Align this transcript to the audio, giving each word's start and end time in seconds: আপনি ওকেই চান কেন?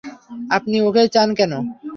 আপনি 0.55 0.77
ওকেই 0.87 1.07
চান 1.15 1.29
কেন? 1.39 1.53